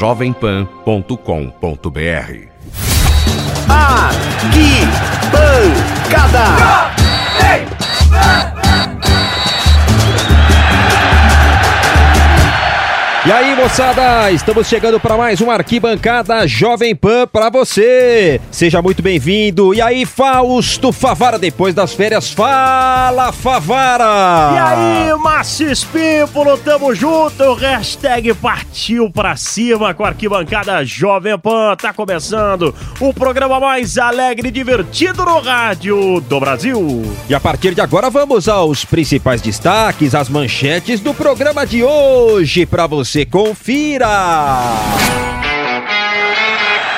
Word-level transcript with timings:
jovempan.com.br. 0.00 2.48
Arquibancada. 3.68 6.46
E 13.26 13.30
aí, 13.30 13.54
moçada, 13.54 14.32
estamos 14.32 14.66
chegando 14.66 14.98
para 14.98 15.14
mais 15.14 15.42
uma 15.42 15.52
arquibancada 15.52 16.46
Jovem 16.46 16.96
Pan 16.96 17.26
para 17.26 17.50
você. 17.50 18.40
Seja 18.50 18.80
muito 18.80 19.02
bem-vindo. 19.02 19.74
E 19.74 19.82
aí, 19.82 20.06
Fausto 20.06 20.90
Favara, 20.90 21.38
depois 21.38 21.74
das 21.74 21.92
férias, 21.92 22.30
fala 22.30 23.30
Favara. 23.30 24.54
E 24.54 24.58
aí, 24.58 25.18
Márcio 25.18 25.70
Espímpolo, 25.70 26.56
tamo 26.56 26.94
junto. 26.94 27.52
Hashtag 27.52 28.32
partiu 28.32 29.10
pra 29.10 29.36
cima 29.36 29.92
com 29.92 30.02
a 30.02 30.08
arquibancada 30.08 30.82
Jovem 30.82 31.38
Pan. 31.38 31.76
Tá 31.76 31.92
começando 31.92 32.74
o 32.98 33.12
programa 33.12 33.60
mais 33.60 33.98
alegre 33.98 34.48
e 34.48 34.50
divertido 34.50 35.26
no 35.26 35.40
rádio 35.40 36.22
do 36.22 36.40
Brasil. 36.40 37.02
E 37.28 37.34
a 37.34 37.40
partir 37.40 37.74
de 37.74 37.82
agora 37.82 38.08
vamos 38.08 38.48
aos 38.48 38.82
principais 38.86 39.42
destaques, 39.42 40.14
as 40.14 40.30
manchetes 40.30 41.00
do 41.00 41.12
programa 41.12 41.66
de 41.66 41.84
hoje 41.84 42.64
para 42.64 42.86
você 42.86 43.10
confira. 43.26 44.08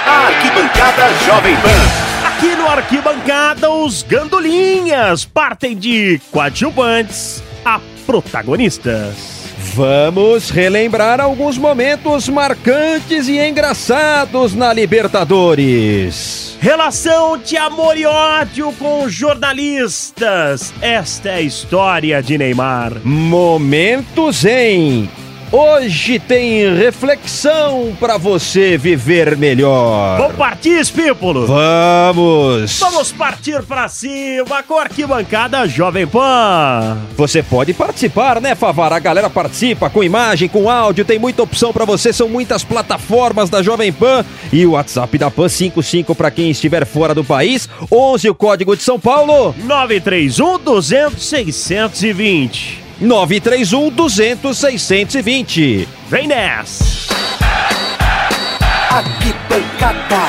Arquibancada 0.07 1.13
Jovem 1.25 1.57
Pan. 1.57 2.03
Aqui 2.29 2.57
no 2.57 2.69
Arquibancada, 2.69 3.71
os 3.71 4.03
gandolinhas 4.03 5.25
partem 5.25 5.77
de 5.77 6.21
coadjuvantes 6.31 7.43
a 7.65 7.81
protagonistas. 8.07 9.43
Vamos 9.75 10.51
relembrar 10.51 11.21
alguns 11.21 11.57
momentos 11.57 12.29
marcantes 12.29 13.29
e 13.29 13.39
engraçados 13.39 14.55
na 14.55 14.73
Libertadores. 14.73 16.59
Relação 16.61 17.39
de 17.39 17.57
amor 17.57 17.97
e 17.97 18.05
ódio 18.05 18.73
com 18.73 19.09
jornalistas. 19.09 20.75
Esta 20.83 21.31
é 21.31 21.35
a 21.37 21.41
história 21.41 22.23
de 22.23 22.37
Neymar. 22.37 22.93
Momentos 23.05 24.45
em 24.45 25.09
Hoje 25.55 26.19
tem 26.19 26.75
reflexão 26.75 27.95
para 28.01 28.17
você 28.17 28.79
viver 28.79 29.37
melhor. 29.37 30.17
Vamos 30.17 30.37
partir, 30.37 30.81
Espípulo? 30.81 31.47
Vamos! 31.47 32.81
Vamos 32.81 33.13
partir 33.13 33.63
para 33.65 33.87
cima 33.87 34.63
com 34.63 34.79
a 34.79 34.85
arquibancada 34.85 35.69
Jovem 35.69 36.07
Pan. 36.07 36.97
Você 37.19 37.43
pode 37.43 37.75
participar, 37.75 38.41
né, 38.41 38.55
Favara? 38.55 38.97
A 38.97 38.99
galera 38.99 39.29
participa 39.29 39.91
com 39.91 40.03
imagem, 40.03 40.49
com 40.49 40.71
áudio, 40.71 41.05
tem 41.05 41.19
muita 41.19 41.43
opção 41.43 41.71
para 41.71 41.85
você, 41.85 42.15
são 42.15 42.31
muitas 42.31 42.65
plataformas 42.65 43.51
da 43.51 43.63
Jovem 43.63 43.93
Pan 43.93 44.25
e 44.51 44.65
o 44.65 44.71
WhatsApp 44.71 45.19
da 45.19 45.31
Pan 45.31 45.51
55 45.51 46.15
para 46.15 46.31
quem 46.31 46.51
estiver 46.51 46.87
fora 46.87 47.15
do 47.15 47.23
país, 47.23 47.69
11 47.91 48.31
o 48.31 48.35
código 48.35 48.75
de 48.75 48.83
São 48.83 48.99
Paulo 48.99 49.55
931 49.59 50.59
200 50.61 51.23
620. 51.23 52.82
931 53.03 53.91
200 53.91 54.57
620. 54.57 55.89
Vem 56.09 56.29
nessa! 56.29 56.85
Arquibancada. 58.91 60.23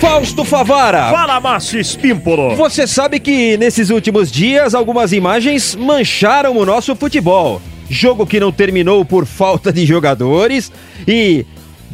Fausto 0.00 0.44
Favara. 0.44 1.10
Fala, 1.10 1.40
Márcio 1.40 1.80
Espímpolo. 1.80 2.54
Você 2.54 2.86
sabe 2.86 3.18
que 3.18 3.56
nesses 3.56 3.90
últimos 3.90 4.30
dias 4.30 4.74
algumas 4.74 5.12
imagens 5.12 5.74
mancharam 5.74 6.56
o 6.56 6.64
nosso 6.64 6.94
futebol. 6.94 7.60
Jogo 7.88 8.26
que 8.26 8.38
não 8.38 8.52
terminou 8.52 9.04
por 9.04 9.26
falta 9.26 9.72
de 9.72 9.84
jogadores 9.84 10.70
e 11.08 11.44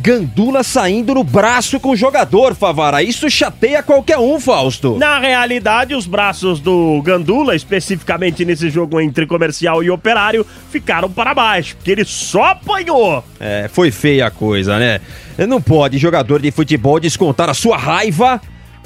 Gandula 0.03 0.63
saindo 0.63 1.15
no 1.15 1.23
braço 1.23 1.79
com 1.79 1.91
o 1.91 1.97
jogador, 1.97 2.55
Favara. 2.55 3.03
Isso 3.03 3.29
chateia 3.29 3.83
qualquer 3.83 4.19
um, 4.19 4.41
Fausto. 4.41 4.97
Na 4.97 5.19
realidade, 5.19 5.95
os 5.95 6.07
braços 6.07 6.59
do 6.59 7.03
Gandula, 7.03 7.55
especificamente 7.55 8.43
nesse 8.43 8.71
jogo 8.71 8.99
entre 8.99 9.27
comercial 9.27 9.85
e 9.85 9.91
operário, 9.91 10.47
ficaram 10.71 11.11
para 11.11 11.35
baixo, 11.35 11.77
porque 11.77 11.91
ele 11.91 12.05
só 12.07 12.45
apanhou. 12.45 13.23
É, 13.39 13.69
foi 13.71 13.91
feia 13.91 14.29
a 14.29 14.31
coisa, 14.31 14.79
né? 14.79 15.03
Não 15.47 15.61
pode 15.61 15.99
jogador 15.99 16.41
de 16.41 16.51
futebol 16.51 16.99
descontar 16.99 17.51
a 17.51 17.55
sua 17.55 17.77
raiva 17.77 18.41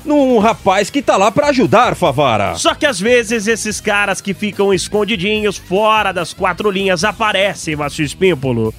num 0.04 0.38
rapaz 0.40 0.90
que 0.90 1.00
tá 1.00 1.16
lá 1.16 1.30
pra 1.30 1.48
ajudar, 1.48 1.94
Favara. 1.94 2.56
Só 2.56 2.74
que 2.74 2.86
às 2.86 2.98
vezes 2.98 3.46
esses 3.46 3.80
caras 3.80 4.20
que 4.20 4.34
ficam 4.34 4.74
escondidinhos 4.74 5.56
fora 5.56 6.10
das 6.10 6.32
quatro 6.32 6.72
linhas 6.72 7.04
aparecem, 7.04 7.76
Márcio 7.76 8.04
Espímpolo. 8.04 8.74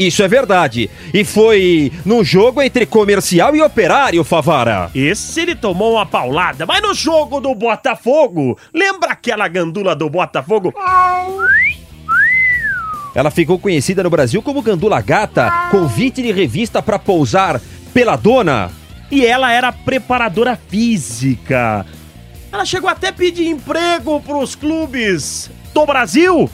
Isso 0.00 0.22
é 0.22 0.28
verdade. 0.28 0.88
E 1.12 1.26
foi 1.26 1.92
num 2.06 2.24
jogo 2.24 2.62
entre 2.62 2.86
comercial 2.86 3.54
e 3.54 3.60
operário, 3.60 4.24
Favara. 4.24 4.90
Esse 4.94 5.42
ele 5.42 5.54
tomou 5.54 5.92
uma 5.92 6.06
paulada, 6.06 6.64
mas 6.64 6.80
no 6.80 6.94
jogo 6.94 7.38
do 7.38 7.54
Botafogo, 7.54 8.58
lembra 8.72 9.10
aquela 9.10 9.46
gandula 9.46 9.94
do 9.94 10.08
Botafogo? 10.08 10.72
Ela 13.14 13.30
ficou 13.30 13.58
conhecida 13.58 14.02
no 14.02 14.08
Brasil 14.08 14.40
como 14.40 14.62
Gandula 14.62 15.02
Gata, 15.02 15.68
convite 15.70 16.22
de 16.22 16.32
revista 16.32 16.80
pra 16.80 16.98
pousar 16.98 17.60
pela 17.92 18.16
dona. 18.16 18.70
E 19.10 19.26
ela 19.26 19.52
era 19.52 19.70
preparadora 19.70 20.58
física. 20.68 21.84
Ela 22.50 22.64
chegou 22.64 22.88
até 22.88 23.08
a 23.08 23.12
pedir 23.12 23.48
emprego 23.48 24.18
pros 24.22 24.54
clubes 24.54 25.50
do 25.74 25.84
Brasil. 25.84 26.48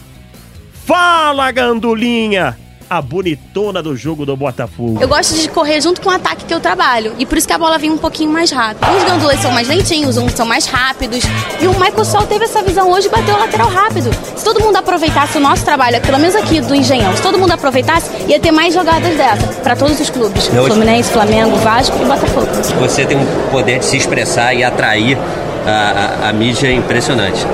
Fala, 0.85 1.53
gandulinha! 1.53 2.66
A 2.89 3.03
bonitona 3.03 3.83
do 3.83 3.97
jogo 3.97 4.25
do 4.25 4.37
Botafogo. 4.37 4.99
Eu 5.01 5.09
gosto 5.09 5.35
de 5.35 5.49
correr 5.49 5.81
junto 5.81 6.01
com 6.01 6.09
o 6.09 6.13
ataque 6.13 6.45
que 6.45 6.55
eu 6.55 6.61
trabalho. 6.61 7.15
E 7.19 7.27
por 7.27 7.37
isso 7.37 7.47
que 7.47 7.53
a 7.53 7.59
bola 7.59 7.79
vem 7.79 7.91
um 7.91 7.99
pouquinho 7.99 8.31
mais 8.31 8.51
rápido. 8.53 8.89
Uns 8.89 9.03
gandulas 9.03 9.41
são 9.41 9.51
mais 9.51 9.67
lentinhos, 9.67 10.17
uns 10.17 10.33
são 10.33 10.47
mais 10.47 10.67
rápidos. 10.67 11.25
E 11.61 11.67
o 11.67 11.73
Michael 11.73 12.05
Sol 12.05 12.23
teve 12.27 12.45
essa 12.45 12.63
visão 12.63 12.91
hoje 12.91 13.09
e 13.09 13.11
bateu 13.11 13.35
o 13.35 13.39
lateral 13.39 13.69
rápido. 13.69 14.11
Se 14.37 14.45
todo 14.45 14.61
mundo 14.61 14.77
aproveitasse 14.77 15.37
o 15.37 15.41
nosso 15.41 15.65
trabalho, 15.65 16.01
pelo 16.01 16.19
menos 16.19 16.37
aqui 16.37 16.61
do 16.61 16.75
Engenhão, 16.75 17.15
se 17.17 17.23
todo 17.23 17.39
mundo 17.39 17.53
aproveitasse, 17.53 18.09
ia 18.29 18.39
ter 18.39 18.53
mais 18.53 18.73
jogadas 18.73 19.17
dessa 19.17 19.47
para 19.63 19.75
todos 19.75 19.99
os 19.99 20.09
clubes. 20.09 20.47
Fluminense, 20.47 21.11
Flamengo, 21.11 21.57
Vasco 21.57 21.97
e 22.01 22.05
Botafogo. 22.05 22.47
Você 22.79 23.05
tem 23.05 23.17
um 23.17 23.51
poder 23.51 23.81
de 23.81 23.85
se 23.85 23.97
expressar 23.97 24.55
e 24.55 24.63
atrair 24.63 25.19
a, 25.67 26.27
a, 26.27 26.29
a 26.29 26.33
mídia 26.33 26.73
impressionante. 26.73 27.45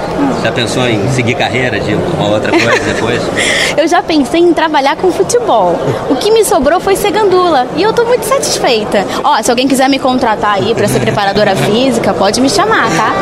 Já 0.43 0.53
pensou 0.53 0.87
em 0.87 1.09
seguir 1.11 1.35
carreira 1.35 1.81
de 1.81 1.95
uma 1.95 2.29
outra 2.29 2.51
coisa 2.51 2.85
depois? 2.93 3.23
Eu 3.77 3.89
já 3.89 4.03
pensei 4.03 4.41
em 4.41 4.53
trabalhar 4.53 4.97
com 4.97 5.11
futebol. 5.11 5.75
O 6.11 6.17
que 6.17 6.31
me 6.31 6.45
sobrou 6.45 6.79
foi 6.79 6.95
ser 6.95 7.11
gandula. 7.11 7.67
E 7.77 7.83
eu 7.83 7.93
tô 7.93 8.05
muito 8.05 8.25
satisfeita. 8.25 9.07
Ó, 9.25 9.43
se 9.43 9.51
alguém 9.51 9.67
quiser 9.67 9.89
me 9.89 9.99
contratar 9.99 10.55
aí 10.57 10.75
pra 10.75 10.87
ser 10.87 11.01
preparadora 11.01 11.57
física, 11.57 12.13
pode 12.13 12.41
me 12.41 12.51
chamar, 12.51 12.89
tá? 12.95 13.13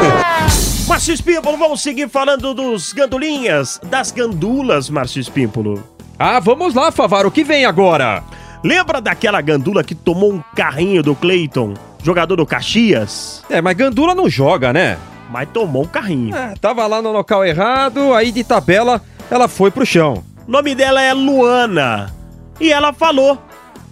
Márcio 0.88 1.14
Espímpolo, 1.14 1.56
vamos 1.56 1.80
seguir 1.80 2.08
falando 2.08 2.52
dos 2.52 2.92
gandulinhas, 2.92 3.80
das 3.84 4.10
gandulas, 4.10 4.90
Márcio 4.90 5.20
Espímpolo. 5.20 5.82
Ah, 6.18 6.40
vamos 6.40 6.74
lá, 6.74 6.90
Favara, 6.90 7.28
o 7.28 7.30
que 7.30 7.44
vem 7.44 7.64
agora? 7.64 8.24
Lembra 8.62 9.00
daquela 9.00 9.40
gandula 9.40 9.84
que 9.84 9.94
tomou 9.94 10.32
um 10.32 10.42
carrinho 10.54 11.02
do 11.02 11.14
Cleiton, 11.14 11.74
jogador 12.02 12.36
do 12.36 12.46
Caxias? 12.46 13.44
É, 13.48 13.60
mas 13.60 13.76
Gandula 13.76 14.14
não 14.14 14.28
joga, 14.28 14.72
né? 14.72 14.98
Mas 15.30 15.48
tomou 15.50 15.84
um 15.84 15.86
carrinho. 15.86 16.34
É, 16.34 16.54
tava 16.60 16.86
lá 16.86 17.00
no 17.00 17.12
local 17.12 17.44
errado, 17.44 18.14
aí 18.14 18.32
de 18.32 18.42
tabela 18.42 19.00
ela 19.30 19.46
foi 19.46 19.70
pro 19.70 19.86
chão. 19.86 20.24
O 20.46 20.50
nome 20.50 20.74
dela 20.74 21.00
é 21.00 21.12
Luana. 21.12 22.12
E 22.60 22.72
ela 22.72 22.92
falou 22.92 23.38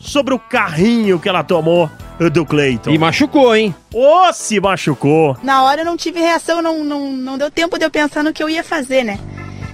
sobre 0.00 0.34
o 0.34 0.38
carrinho 0.38 1.18
que 1.18 1.28
ela 1.28 1.44
tomou 1.44 1.88
do 2.32 2.44
Cleiton. 2.44 2.90
E 2.90 2.98
machucou, 2.98 3.54
hein? 3.54 3.74
Ô, 3.94 4.32
se 4.32 4.58
machucou. 4.60 5.36
Na 5.42 5.62
hora 5.62 5.82
eu 5.82 5.84
não 5.84 5.96
tive 5.96 6.18
reação, 6.20 6.60
não, 6.60 6.82
não, 6.82 7.12
não 7.12 7.38
deu 7.38 7.50
tempo 7.50 7.78
de 7.78 7.84
eu 7.84 7.90
pensar 7.90 8.24
no 8.24 8.32
que 8.32 8.42
eu 8.42 8.50
ia 8.50 8.64
fazer, 8.64 9.04
né? 9.04 9.20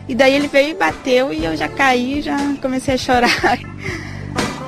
E 0.07 0.15
daí 0.15 0.35
ele 0.35 0.49
veio 0.49 0.71
e 0.71 0.75
bateu 0.75 1.33
e 1.33 1.45
eu 1.45 1.57
já 1.57 1.67
caí, 1.69 2.21
já 2.21 2.37
comecei 2.61 2.95
a 2.95 2.99
chorar. 2.99 3.31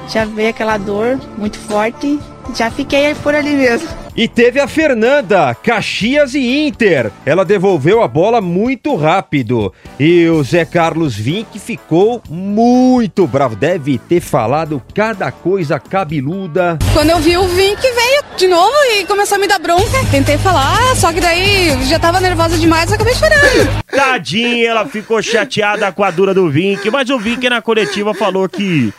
Já 0.08 0.24
veio 0.24 0.50
aquela 0.50 0.76
dor 0.78 1.18
muito 1.36 1.58
forte, 1.58 2.18
já 2.54 2.70
fiquei 2.70 3.14
por 3.16 3.34
ali 3.34 3.50
mesmo. 3.50 3.88
E 4.16 4.26
teve 4.26 4.58
a 4.58 4.66
Fernanda, 4.66 5.54
Caxias 5.54 6.34
e 6.34 6.66
Inter. 6.66 7.12
Ela 7.26 7.44
devolveu 7.44 8.02
a 8.02 8.08
bola 8.08 8.40
muito 8.40 8.96
rápido. 8.96 9.74
E 10.00 10.26
o 10.26 10.42
Zé 10.42 10.64
Carlos 10.64 11.14
Vinck 11.14 11.58
ficou 11.58 12.22
muito 12.30 13.26
bravo. 13.26 13.54
Deve 13.54 13.98
ter 13.98 14.22
falado 14.22 14.82
cada 14.94 15.30
coisa 15.30 15.78
cabeluda. 15.78 16.78
Quando 16.94 17.10
eu 17.10 17.18
vi 17.18 17.36
o 17.36 17.46
Vink 17.46 17.82
veio 17.82 18.24
de 18.38 18.48
novo 18.48 18.74
e 18.98 19.04
começou 19.04 19.36
a 19.36 19.38
me 19.38 19.46
dar 19.46 19.58
bronca. 19.58 20.02
Tentei 20.10 20.38
falar, 20.38 20.96
só 20.96 21.12
que 21.12 21.20
daí 21.20 21.84
já 21.84 21.98
tava 21.98 22.18
nervosa 22.18 22.56
demais 22.56 22.90
e 22.90 22.94
acabei 22.94 23.14
chorando. 23.14 23.84
Tadinha, 23.94 24.70
ela 24.70 24.86
ficou 24.86 25.22
chateada 25.22 25.92
com 25.92 26.02
a 26.02 26.10
dura 26.10 26.32
do 26.32 26.48
Vink, 26.48 26.90
mas 26.90 27.10
o 27.10 27.18
Vink 27.18 27.46
na 27.50 27.60
coletiva 27.60 28.14
falou 28.14 28.48
que 28.48 28.94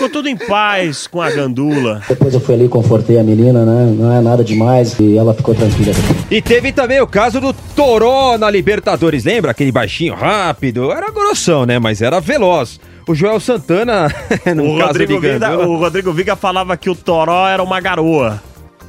ficou 0.00 0.08
tudo 0.08 0.28
em 0.30 0.36
paz 0.36 1.06
com 1.06 1.20
a 1.20 1.30
gandula. 1.30 2.00
Depois 2.08 2.32
eu 2.32 2.40
fui 2.40 2.54
ali, 2.54 2.68
confortei 2.68 3.18
a 3.18 3.22
menina, 3.22 3.66
né? 3.66 3.94
Não 3.94 4.10
é 4.10 4.20
nada 4.22 4.42
demais 4.42 4.98
e 4.98 5.18
ela 5.18 5.34
ficou 5.34 5.54
tranquila. 5.54 5.92
E 6.30 6.40
teve 6.40 6.72
também 6.72 6.98
o 7.02 7.06
caso 7.06 7.38
do 7.38 7.52
Toró 7.52 8.38
na 8.38 8.50
Libertadores, 8.50 9.24
lembra? 9.24 9.50
Aquele 9.50 9.70
baixinho 9.70 10.14
rápido, 10.14 10.90
era 10.90 11.10
grossão, 11.10 11.66
né? 11.66 11.78
Mas 11.78 12.00
era 12.00 12.18
veloz. 12.18 12.80
O 13.06 13.14
Joel 13.14 13.38
Santana, 13.40 14.08
no 14.56 14.74
O 14.74 14.78
caso 14.78 14.88
Rodrigo, 14.88 15.20
de 15.20 15.32
Viga, 15.32 15.58
o 15.58 15.76
Rodrigo 15.76 16.12
Viga 16.12 16.36
falava 16.36 16.76
que 16.78 16.88
o 16.88 16.94
Toró 16.94 17.46
era 17.46 17.62
uma 17.62 17.78
garoa. 17.78 18.42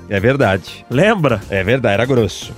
É 0.08 0.18
verdade. 0.18 0.86
Lembra? 0.90 1.42
É 1.50 1.62
verdade, 1.62 1.96
era 1.96 2.06
grosso. 2.06 2.54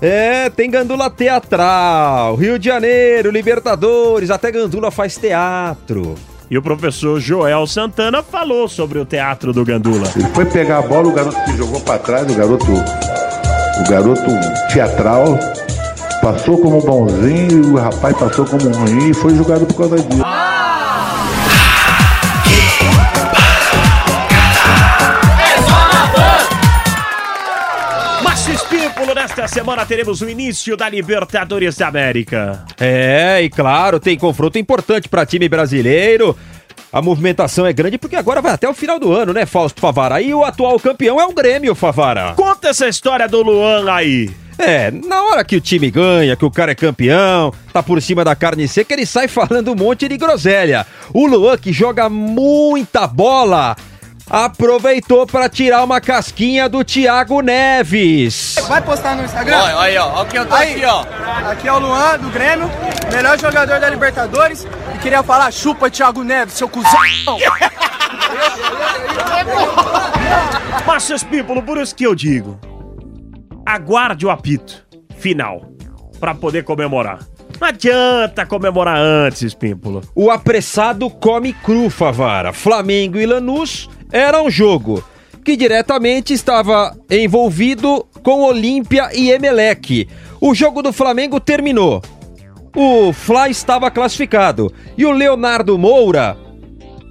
É, 0.00 0.50
tem 0.50 0.70
Gandula 0.70 1.08
Teatral, 1.10 2.36
Rio 2.36 2.58
de 2.58 2.66
Janeiro, 2.66 3.30
Libertadores, 3.30 4.30
até 4.30 4.52
Gandula 4.52 4.90
faz 4.90 5.16
teatro. 5.16 6.14
E 6.50 6.56
o 6.56 6.62
professor 6.62 7.20
Joel 7.20 7.66
Santana 7.66 8.22
falou 8.22 8.68
sobre 8.68 8.98
o 8.98 9.04
teatro 9.04 9.52
do 9.52 9.64
Gandula. 9.64 10.10
Ele 10.16 10.28
foi 10.28 10.46
pegar 10.46 10.78
a 10.78 10.82
bola, 10.82 11.08
o 11.08 11.12
garoto 11.12 11.36
se 11.44 11.56
jogou 11.56 11.80
para 11.80 11.98
trás, 11.98 12.30
o 12.30 12.34
garoto, 12.34 12.72
o 12.72 13.90
garoto 13.90 14.30
teatral, 14.72 15.38
passou 16.22 16.58
como 16.58 16.80
bonzinho, 16.80 17.74
o 17.74 17.76
rapaz 17.76 18.16
passou 18.16 18.46
como 18.46 18.68
ruim 18.70 19.10
e 19.10 19.14
foi 19.14 19.34
julgado 19.34 19.66
por 19.66 19.76
causa 19.76 19.98
disso. 19.98 20.22
Semana 29.48 29.84
teremos 29.84 30.20
o 30.20 30.28
início 30.28 30.76
da 30.76 30.88
Libertadores 30.88 31.76
da 31.76 31.88
América. 31.88 32.64
É, 32.78 33.40
e 33.42 33.48
claro, 33.48 33.98
tem 33.98 34.16
confronto 34.16 34.58
importante 34.58 35.08
para 35.08 35.26
time 35.26 35.48
brasileiro. 35.48 36.36
A 36.92 37.02
movimentação 37.02 37.66
é 37.66 37.72
grande 37.72 37.98
porque 37.98 38.16
agora 38.16 38.40
vai 38.40 38.52
até 38.52 38.68
o 38.68 38.74
final 38.74 38.98
do 38.98 39.12
ano, 39.12 39.32
né, 39.32 39.44
Fausto 39.44 39.80
Favara? 39.80 40.20
E 40.20 40.32
o 40.32 40.44
atual 40.44 40.78
campeão 40.78 41.20
é 41.20 41.26
o 41.26 41.32
Grêmio, 41.32 41.74
Favara. 41.74 42.32
Conta 42.34 42.68
essa 42.68 42.88
história 42.88 43.28
do 43.28 43.42
Luan 43.42 43.90
aí. 43.92 44.30
É, 44.58 44.90
na 44.90 45.22
hora 45.22 45.44
que 45.44 45.54
o 45.54 45.60
time 45.60 45.88
ganha, 45.90 46.34
que 46.34 46.44
o 46.44 46.50
cara 46.50 46.72
é 46.72 46.74
campeão, 46.74 47.52
tá 47.72 47.80
por 47.80 48.02
cima 48.02 48.24
da 48.24 48.34
carne 48.34 48.66
seca, 48.66 48.92
ele 48.92 49.06
sai 49.06 49.28
falando 49.28 49.70
um 49.70 49.76
monte 49.76 50.08
de 50.08 50.16
groselha. 50.16 50.84
O 51.14 51.26
Luan, 51.26 51.56
que 51.56 51.72
joga 51.72 52.08
muita 52.08 53.06
bola, 53.06 53.76
aproveitou 54.30 55.26
para 55.26 55.48
tirar 55.48 55.82
uma 55.84 56.00
casquinha 56.00 56.68
do 56.68 56.84
Thiago 56.84 57.40
Neves. 57.40 58.56
Vai 58.68 58.82
postar 58.82 59.16
no 59.16 59.24
Instagram? 59.24 59.56
Olha 59.56 59.80
aí, 59.80 59.98
ó. 59.98 60.22
Aqui 60.22 60.36
eu 60.36 60.46
tô 60.46 60.54
Aí, 60.54 60.74
aqui, 60.74 60.84
ó. 60.84 61.04
Aqui 61.50 61.68
é 61.68 61.72
o 61.72 61.78
Luan, 61.78 62.18
do 62.18 62.30
Grêmio, 62.30 62.70
melhor 63.12 63.38
jogador 63.38 63.80
da 63.80 63.88
Libertadores. 63.88 64.66
E 64.94 64.98
queria 64.98 65.22
falar, 65.22 65.50
chupa 65.50 65.90
Thiago 65.90 66.22
Neves, 66.22 66.54
seu 66.54 66.68
cuzão. 66.68 66.90
Márcio 70.86 71.14
Espípulo, 71.16 71.62
por 71.62 71.78
isso 71.78 71.94
que 71.94 72.04
eu 72.04 72.14
digo. 72.14 72.58
Aguarde 73.64 74.26
o 74.26 74.30
apito 74.30 74.86
final 75.18 75.62
para 76.18 76.34
poder 76.34 76.64
comemorar. 76.64 77.18
Não 77.60 77.68
adianta 77.68 78.46
comemorar 78.46 78.98
antes, 78.98 79.42
Espípulo. 79.42 80.02
O 80.14 80.30
apressado 80.30 81.10
come 81.10 81.52
cru, 81.52 81.90
Favara. 81.90 82.52
Flamengo 82.52 83.18
e 83.18 83.26
Lanús 83.26 83.88
era 84.12 84.40
um 84.40 84.50
jogo 84.50 85.02
que 85.44 85.56
diretamente 85.56 86.32
estava 86.32 86.96
envolvido 87.10 88.06
com 88.22 88.42
Olímpia 88.42 89.10
e 89.12 89.30
Emelec. 89.30 90.08
O 90.40 90.54
jogo 90.54 90.82
do 90.82 90.92
Flamengo 90.92 91.40
terminou. 91.40 92.02
O 92.76 93.12
Fly 93.12 93.50
estava 93.50 93.90
classificado 93.90 94.72
e 94.96 95.04
o 95.04 95.10
Leonardo 95.10 95.76
Moura 95.76 96.36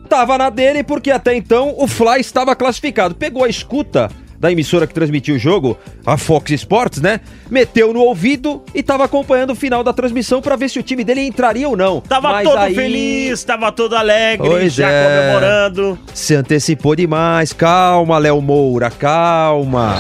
estava 0.04 0.38
na 0.38 0.50
dele 0.50 0.84
porque 0.84 1.12
até 1.12 1.36
então 1.36 1.76
o 1.78 1.88
Fly 1.88 2.22
estava 2.22 2.56
classificado. 2.56 3.16
Pegou 3.16 3.44
a 3.44 3.50
escuta 3.50 4.10
da 4.40 4.52
emissora 4.52 4.86
que 4.86 4.94
transmitiu 4.94 5.36
o 5.36 5.40
jogo, 5.40 5.78
a 6.06 6.18
Fox 6.18 6.52
Sports, 6.52 7.02
né? 7.02 7.20
Meteu 7.50 7.92
no 7.94 8.02
ouvido 8.02 8.62
e 8.74 8.84
tava 8.84 9.04
acompanhando 9.06 9.52
o 9.52 9.56
final 9.56 9.84
da 9.84 9.92
transmissão 9.94 10.42
para 10.42 10.56
ver 10.56 10.70
se 10.70 10.78
o 10.80 10.84
time 10.84 11.04
dele 11.04 11.22
entraria 11.22 11.68
ou 11.68 11.76
não. 11.76 12.02
Tava 12.02 12.30
Mas 12.32 12.48
todo 12.48 12.58
aí- 12.58 12.76
feliz, 12.76 13.44
tava 13.44 13.72
todo 13.72 13.96
alegre, 13.96 14.48
Pois 14.48 14.74
já 14.74 14.88
é. 14.90 15.04
comemorando. 15.04 16.00
Se 16.14 16.36
antecipou 16.36 16.96
demais. 16.96 17.52
Calma, 17.54 18.18
Léo 18.18 18.42
Moura, 18.42 18.90
calma. 18.92 19.96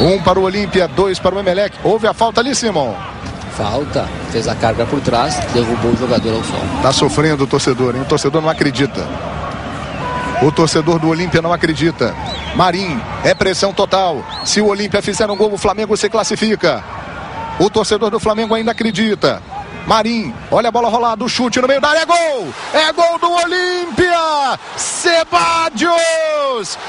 Um 0.00 0.20
para 0.22 0.38
o 0.38 0.42
Olímpia, 0.42 0.86
dois 0.88 1.18
para 1.18 1.34
o 1.34 1.38
Emelec. 1.38 1.76
Houve 1.82 2.06
a 2.06 2.12
falta 2.14 2.40
ali, 2.40 2.54
Simão. 2.54 2.94
Falta, 3.56 4.06
fez 4.30 4.46
a 4.46 4.54
carga 4.54 4.86
por 4.86 5.00
trás, 5.00 5.34
derrubou 5.52 5.90
o 5.90 5.96
jogador 5.96 6.32
ao 6.34 6.44
som. 6.44 6.60
Tá 6.82 6.92
sofrendo 6.92 7.42
o 7.42 7.46
torcedor, 7.46 7.96
hein? 7.96 8.02
O 8.02 8.04
torcedor 8.04 8.40
não 8.40 8.48
acredita. 8.48 9.04
O 10.40 10.52
torcedor 10.52 11.00
do 11.00 11.08
Olímpia 11.08 11.42
não 11.42 11.52
acredita. 11.52 12.14
Marim, 12.54 13.00
é 13.24 13.34
pressão 13.34 13.72
total. 13.72 14.24
Se 14.44 14.60
o 14.60 14.66
Olímpia 14.66 15.02
fizer 15.02 15.28
um 15.28 15.36
gol, 15.36 15.52
o 15.52 15.58
Flamengo 15.58 15.96
se 15.96 16.08
classifica. 16.08 16.84
O 17.58 17.68
torcedor 17.68 18.08
do 18.10 18.20
Flamengo 18.20 18.54
ainda 18.54 18.70
acredita. 18.70 19.42
Marim, 19.84 20.32
olha 20.50 20.68
a 20.68 20.70
bola 20.70 20.88
rolada, 20.88 21.24
o 21.24 21.28
chute 21.28 21.60
no 21.60 21.66
meio 21.66 21.80
da 21.80 21.88
área, 21.88 22.02
é 22.02 22.06
gol! 22.06 22.54
É 22.72 22.92
gol 22.92 23.18
do 23.18 23.32
Olímpia! 23.32 24.58
Sebadios! 24.76 25.88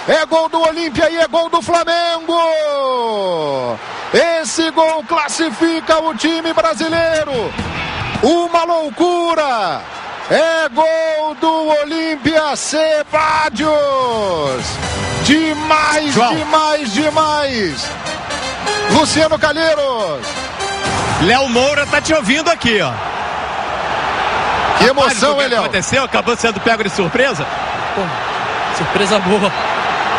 É 0.07 0.25
gol 0.25 0.47
do 0.49 0.61
Olímpia 0.61 1.09
e 1.09 1.17
é 1.17 1.27
gol 1.27 1.49
do 1.49 1.61
Flamengo! 1.61 2.37
Esse 4.13 4.69
gol 4.71 5.03
classifica 5.07 5.99
o 6.03 6.13
time 6.13 6.53
brasileiro! 6.53 7.51
Uma 8.21 8.65
loucura! 8.65 9.81
É 10.31 10.69
gol 10.69 11.35
do 11.41 11.67
Olímpia 11.81 12.55
Sebadios! 12.55 13.69
Demais, 15.23 16.13
demais, 16.13 16.93
demais! 16.93 17.89
Luciano 18.91 19.39
Calheiros! 19.39 20.25
Léo 21.23 21.49
Moura 21.49 21.85
tá 21.87 21.99
te 21.99 22.13
ouvindo 22.13 22.49
aqui, 22.49 22.79
ó. 22.79 22.91
Que 24.77 24.85
emoção, 24.85 25.33
o 25.33 25.37
que 25.37 25.43
hein, 25.43 25.49
Léo? 25.49 25.59
aconteceu? 25.61 26.03
Acabou 26.03 26.37
sendo 26.37 26.59
pego 26.59 26.83
de 26.83 26.89
surpresa? 26.91 27.45
Surpresa 28.77 29.19
boa. 29.19 29.51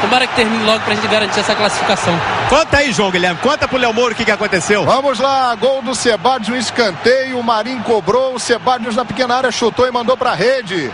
Tomara 0.00 0.26
que 0.26 0.34
termine 0.34 0.64
logo 0.64 0.80
pra 0.80 0.94
gente 0.94 1.06
garantir 1.08 1.40
essa 1.40 1.54
classificação. 1.54 2.14
Conta 2.48 2.78
aí, 2.78 2.90
João 2.92 3.10
Guilherme. 3.10 3.38
Conta 3.40 3.68
pro 3.68 3.76
Léo 3.76 3.92
Moura 3.92 4.14
o 4.14 4.16
que, 4.16 4.24
que 4.24 4.30
aconteceu. 4.30 4.84
Vamos 4.84 5.18
lá, 5.20 5.54
gol 5.54 5.82
do 5.82 5.94
Sebadios, 5.94 6.48
um 6.48 6.56
escanteio, 6.56 7.38
o 7.38 7.42
Marim 7.42 7.80
cobrou, 7.82 8.34
o 8.34 8.38
Sebadios 8.38 8.96
na 8.96 9.04
pequena 9.04 9.36
área 9.36 9.50
chutou 9.50 9.86
e 9.86 9.90
mandou 9.90 10.16
pra 10.16 10.34
rede. 10.34 10.90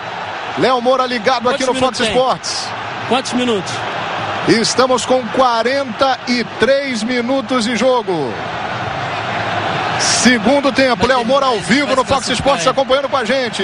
Léo 0.59 0.81
Moura 0.81 1.07
ligado 1.07 1.49
aqui 1.49 1.65
no 1.65 1.75
Quantos 1.75 1.81
Fox 1.81 1.99
tem? 1.99 2.09
Sports. 2.09 2.69
Quantos 3.09 3.33
minutos? 3.35 3.73
Estamos 4.49 5.05
com 5.05 5.23
43 5.29 7.03
minutos 7.03 7.65
de 7.65 7.77
jogo. 7.77 8.33
Segundo 10.01 10.73
tempo, 10.73 11.07
Léo 11.07 11.25
Moura 11.25 11.47
ao 11.47 11.59
vivo 11.61 11.95
no 11.95 12.05
Fox 12.05 12.29
Sports 12.29 12.67
acompanhando 12.67 13.09
com 13.09 13.17
a 13.17 13.25
gente. 13.25 13.63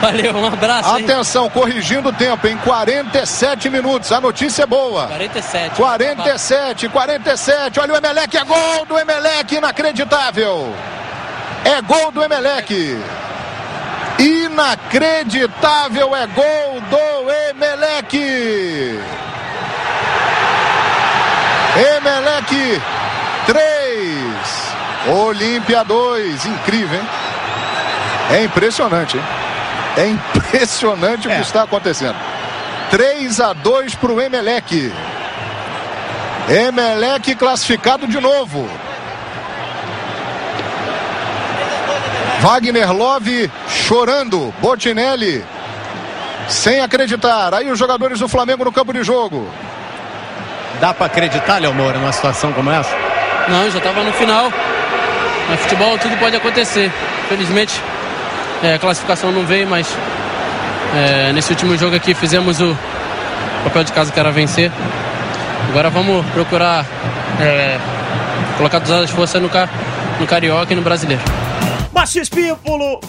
Valeu, 0.00 0.34
um 0.36 0.46
abraço. 0.46 0.96
hein? 0.96 1.04
Atenção, 1.04 1.48
corrigindo 1.50 2.08
o 2.08 2.12
tempo 2.12 2.46
em 2.48 2.56
47 2.58 3.68
minutos. 3.68 4.10
A 4.12 4.20
notícia 4.20 4.62
é 4.62 4.66
boa. 4.66 5.06
47. 5.08 5.76
47, 5.76 6.88
47. 6.88 7.80
Olha 7.80 7.94
o 7.94 7.96
Emelec, 7.96 8.36
é 8.36 8.44
gol 8.44 8.86
do 8.86 8.98
Emelec, 8.98 9.54
inacreditável. 9.54 10.74
É 11.64 11.82
gol 11.82 12.10
do 12.10 12.22
Emelec. 12.24 12.98
Inacreditável, 14.18 16.14
é 16.16 16.26
gol 16.26 16.80
do 16.88 17.30
Emelec. 17.50 18.98
Emelec 21.96 22.82
3, 23.46 24.74
Olímpia 25.08 25.84
2. 25.84 26.46
Incrível, 26.46 26.98
hein? 27.00 27.08
É 28.32 28.44
impressionante, 28.44 29.16
hein? 29.16 29.22
É 29.96 30.06
impressionante 30.06 31.28
o 31.28 31.30
que 31.30 31.40
está 31.40 31.62
acontecendo. 31.62 32.16
3 32.90 33.40
a 33.40 33.52
2 33.52 33.94
para 33.94 34.12
o 34.12 34.20
Emelec. 34.20 34.92
Emelec 36.48 37.34
classificado 37.36 38.06
de 38.06 38.20
novo. 38.20 38.68
Wagner 42.40 42.92
Love 42.92 43.50
chorando. 43.68 44.52
Botinelli 44.60 45.44
sem 46.48 46.80
acreditar. 46.80 47.54
Aí 47.54 47.70
os 47.70 47.78
jogadores 47.78 48.18
do 48.18 48.28
Flamengo 48.28 48.64
no 48.64 48.72
campo 48.72 48.92
de 48.92 49.02
jogo. 49.04 49.48
Dá 50.80 50.92
pra 50.94 51.06
acreditar, 51.06 51.60
Léo 51.60 51.74
Moura, 51.74 51.98
numa 51.98 52.12
situação 52.12 52.52
como 52.52 52.70
essa? 52.70 52.96
Não, 53.48 53.70
já 53.70 53.80
tava 53.80 54.02
no 54.02 54.12
final. 54.12 54.50
Mas 55.48 55.60
futebol 55.60 55.98
tudo 55.98 56.16
pode 56.16 56.36
acontecer. 56.36 56.90
Felizmente 57.28 57.80
é, 58.62 58.74
a 58.74 58.78
classificação 58.78 59.32
não 59.32 59.46
veio, 59.46 59.66
mas 59.66 59.88
é, 60.94 61.32
nesse 61.32 61.50
último 61.50 61.76
jogo 61.76 61.96
aqui 61.96 62.14
fizemos 62.14 62.60
o 62.60 62.76
papel 63.64 63.84
de 63.84 63.92
casa 63.92 64.12
que 64.12 64.18
era 64.18 64.30
vencer. 64.30 64.70
Agora 65.68 65.90
vamos 65.90 66.24
procurar 66.26 66.84
é, 67.40 67.78
colocar 68.56 68.80
todas 68.80 69.04
as 69.04 69.10
forças 69.10 69.40
no, 69.40 69.48
no 70.18 70.26
Carioca 70.26 70.72
e 70.72 70.76
no 70.76 70.82
Brasileiro. 70.82 71.22
Márcio 71.92 72.22
Espípulo, 72.22 73.00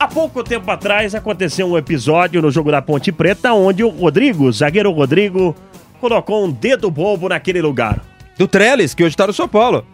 Há 0.00 0.06
pouco 0.06 0.44
tempo 0.44 0.70
atrás 0.70 1.12
aconteceu 1.12 1.68
um 1.68 1.76
episódio 1.76 2.40
no 2.40 2.52
jogo 2.52 2.70
da 2.70 2.80
Ponte 2.80 3.10
Preta 3.10 3.52
onde 3.52 3.82
o 3.82 3.88
Rodrigo, 3.88 4.52
zagueiro 4.52 4.92
Rodrigo, 4.92 5.56
colocou 6.00 6.44
um 6.44 6.52
dedo 6.52 6.88
bobo 6.88 7.28
naquele 7.28 7.60
lugar. 7.60 8.00
Do 8.38 8.46
Trellis, 8.46 8.94
que 8.94 9.02
hoje 9.02 9.16
tá 9.16 9.26
no 9.26 9.32
São 9.32 9.48
Paulo. 9.48 9.84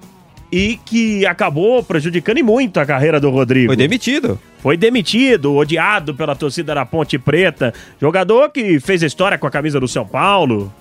E 0.50 0.78
que 0.84 1.26
acabou 1.26 1.82
prejudicando 1.82 2.42
muito 2.44 2.78
a 2.78 2.86
carreira 2.86 3.18
do 3.18 3.30
Rodrigo. 3.30 3.68
Foi 3.68 3.76
demitido. 3.76 4.38
Foi 4.58 4.76
demitido, 4.76 5.54
odiado 5.54 6.14
pela 6.14 6.34
torcida 6.36 6.74
da 6.74 6.86
Ponte 6.86 7.18
Preta. 7.18 7.74
Jogador 8.00 8.50
que 8.50 8.78
fez 8.80 9.02
história 9.02 9.36
com 9.36 9.46
a 9.46 9.50
camisa 9.50 9.80
do 9.80 9.88
São 9.88 10.06
Paulo. 10.06 10.72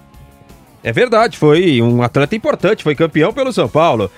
É 0.84 0.92
verdade, 0.92 1.38
foi 1.38 1.82
um 1.82 2.04
atleta 2.04 2.36
importante, 2.36 2.84
foi 2.84 2.94
campeão 2.94 3.34
pelo 3.34 3.52
São 3.54 3.70
Paulo. 3.70 4.12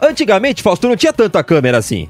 Antigamente, 0.00 0.62
Fausto, 0.62 0.88
não 0.88 0.96
tinha 0.96 1.12
tanta 1.12 1.42
câmera 1.42 1.78
assim. 1.78 2.08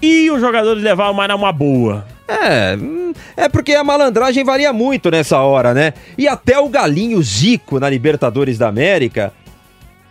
E 0.00 0.30
os 0.30 0.40
jogadores 0.40 0.82
levavam 0.82 1.14
mais 1.14 1.30
numa 1.30 1.52
boa. 1.52 2.06
É, 2.28 2.76
hum, 2.76 3.12
é 3.36 3.48
porque 3.48 3.72
a 3.74 3.84
malandragem 3.84 4.44
varia 4.44 4.72
muito 4.72 5.10
nessa 5.10 5.38
hora, 5.38 5.72
né? 5.72 5.94
E 6.18 6.26
até 6.26 6.58
o 6.58 6.68
Galinho 6.68 7.22
Zico 7.22 7.78
na 7.78 7.88
Libertadores 7.88 8.58
da 8.58 8.68
América 8.68 9.32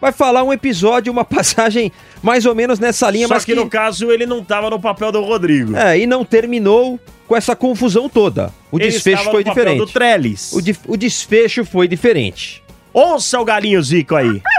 vai 0.01 0.11
falar 0.11 0.43
um 0.43 0.51
episódio, 0.53 1.11
uma 1.11 1.23
passagem 1.25 1.91
mais 2.21 2.45
ou 2.45 2.53
menos 2.55 2.79
nessa 2.79 3.09
linha, 3.09 3.27
Só 3.27 3.33
mas 3.35 3.45
que, 3.45 3.55
no 3.55 3.69
caso 3.69 4.11
ele 4.11 4.25
não 4.25 4.43
tava 4.43 4.69
no 4.69 4.79
papel 4.79 5.11
do 5.11 5.21
Rodrigo. 5.21 5.75
É, 5.75 5.97
e 5.97 6.05
não 6.07 6.23
terminou 6.25 6.99
com 7.27 7.35
essa 7.35 7.55
confusão 7.55 8.07
toda. 8.07 8.51
O 8.71 8.77
Ele 8.77 8.89
desfecho 8.89 9.17
estava 9.17 9.31
foi 9.31 9.43
no 9.43 9.49
papel 9.49 9.63
diferente. 9.63 9.79
do 9.87 9.91
Trellis. 9.93 10.53
O, 10.53 10.61
dif- 10.61 10.81
o 10.87 10.95
desfecho 10.97 11.65
foi 11.65 11.87
diferente. 11.87 12.63
Ouça 12.93 13.39
o 13.39 13.45
Galinho 13.45 13.81
Zico 13.81 14.15
aí. 14.15 14.41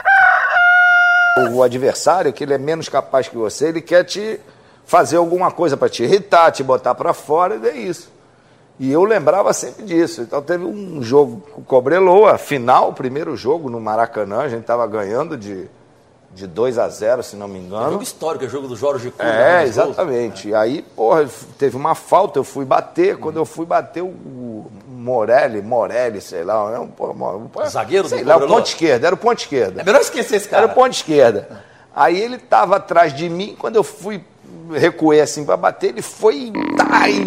O 1.52 1.62
adversário, 1.62 2.32
que 2.32 2.42
ele 2.44 2.54
é 2.54 2.58
menos 2.58 2.88
capaz 2.88 3.28
que 3.28 3.36
você, 3.36 3.68
ele 3.68 3.82
quer 3.82 4.04
te 4.04 4.40
fazer 4.86 5.16
alguma 5.16 5.50
coisa 5.50 5.76
para 5.76 5.86
te 5.88 6.02
irritar, 6.02 6.50
te 6.50 6.62
botar 6.62 6.94
para 6.94 7.12
fora, 7.12 7.60
e 7.62 7.68
é 7.68 7.76
isso. 7.76 8.10
E 8.78 8.92
eu 8.92 9.04
lembrava 9.04 9.52
sempre 9.52 9.84
disso. 9.84 10.22
Então 10.22 10.42
teve 10.42 10.64
um 10.64 11.02
jogo 11.02 11.42
com 11.52 11.60
o 11.60 11.64
Cobreloa, 11.64 12.36
final, 12.36 12.92
primeiro 12.92 13.36
jogo 13.36 13.70
no 13.70 13.80
Maracanã, 13.80 14.40
a 14.40 14.48
gente 14.48 14.60
estava 14.60 14.86
ganhando 14.86 15.36
de, 15.36 15.66
de 16.34 16.46
2 16.46 16.78
a 16.78 16.88
0, 16.88 17.22
se 17.22 17.36
não 17.36 17.48
me 17.48 17.58
engano. 17.58 17.92
Jogo 17.92 18.02
histórico, 18.02 18.44
é 18.44 18.48
jogo 18.48 18.68
do 18.68 18.76
Jorge 18.76 19.10
Cuba. 19.10 19.24
É, 19.24 19.60
né, 19.60 19.64
exatamente. 19.64 20.48
E 20.48 20.54
aí, 20.54 20.82
porra, 20.82 21.26
teve 21.58 21.74
uma 21.74 21.94
falta, 21.94 22.38
eu 22.38 22.44
fui 22.44 22.66
bater. 22.66 23.16
Quando 23.16 23.38
eu 23.38 23.46
fui 23.46 23.64
bater, 23.64 24.02
o 24.02 24.66
Morelli, 24.86 25.62
Morelli, 25.62 26.20
sei 26.20 26.44
lá, 26.44 26.70
né? 26.70 26.78
um, 26.78 26.88
Zagueiro 27.68 28.08
sei 28.08 28.22
do 28.22 28.28
lá, 28.28 28.36
o 28.36 28.46
ponto 28.46 28.66
esquerda, 28.66 29.06
era 29.06 29.14
o 29.14 29.18
ponto 29.18 29.38
esquerda. 29.38 29.80
É 29.80 29.84
melhor 29.84 30.02
esquecer 30.02 30.36
esse 30.36 30.48
cara. 30.48 30.64
Era 30.64 30.72
o 30.72 30.74
ponto 30.74 30.92
esquerda. 30.92 31.64
Aí 31.94 32.20
ele 32.20 32.36
tava 32.36 32.76
atrás 32.76 33.14
de 33.14 33.26
mim, 33.30 33.56
quando 33.58 33.76
eu 33.76 33.82
fui 33.82 34.22
recuei 34.72 35.20
assim 35.20 35.44
pra 35.44 35.56
bater, 35.56 35.88
ele 35.90 36.02
foi. 36.02 36.52
Tá, 36.76 37.08
e 37.08 37.24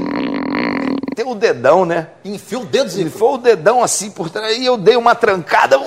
o 1.26 1.36
dedão, 1.36 1.86
né? 1.86 2.08
Enfiou 2.24 2.64
o 2.64 2.66
dedo, 2.66 2.92
Ele 2.98 3.10
foi 3.10 3.30
o 3.30 3.38
dedão 3.38 3.84
assim 3.84 4.12
por 4.12 4.30
trás, 4.30 4.58
e 4.58 4.66
eu 4.66 4.78
dei 4.78 4.96
uma 4.96 5.16
trancada. 5.16 5.80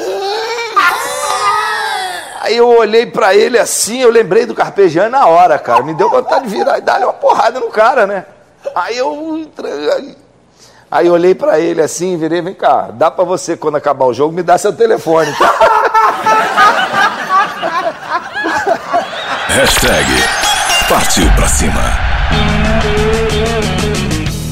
Aí 2.40 2.56
eu 2.56 2.68
olhei 2.68 3.06
pra 3.06 3.34
ele 3.34 3.58
assim, 3.58 4.00
eu 4.00 4.10
lembrei 4.10 4.46
do 4.46 4.54
Carpegiani 4.54 5.10
na 5.10 5.26
hora, 5.26 5.58
cara. 5.58 5.82
Me 5.82 5.94
deu 5.94 6.10
vontade 6.10 6.44
de 6.44 6.50
virar 6.50 6.78
e 6.78 6.80
dar 6.80 7.00
uma 7.00 7.12
porrada 7.12 7.60
no 7.60 7.70
cara, 7.70 8.06
né? 8.06 8.24
Aí 8.74 8.98
eu. 8.98 9.48
Aí 10.90 11.06
eu 11.06 11.12
olhei 11.12 11.34
pra 11.34 11.58
ele 11.58 11.80
assim, 11.80 12.18
virei, 12.18 12.42
vem 12.42 12.52
cá, 12.52 12.88
dá 12.92 13.10
pra 13.10 13.24
você, 13.24 13.56
quando 13.56 13.76
acabar 13.76 14.04
o 14.04 14.12
jogo, 14.12 14.34
me 14.34 14.42
dar 14.42 14.58
seu 14.58 14.72
telefone, 14.72 15.32
tá? 15.38 15.54
Hashtag 19.48 20.06
Partiu 20.88 21.30
pra 21.34 21.48
cima. 21.48 21.80